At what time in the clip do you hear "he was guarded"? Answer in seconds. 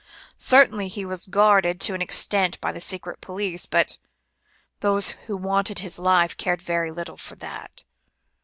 0.87-1.79